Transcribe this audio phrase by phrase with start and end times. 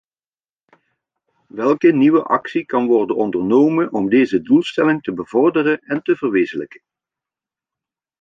[1.47, 6.81] Welke nieuwe actie kan worden ondernomen om deze doelstelling te bevorderen en te verwezenlijken?